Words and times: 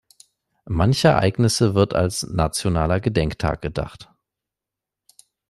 Mancher 0.65 1.11
Ereignisse 1.11 1.75
wird 1.75 1.93
als 1.93 2.23
nationaler 2.23 2.99
Gedenktag 2.99 3.61
gedacht. 3.61 4.09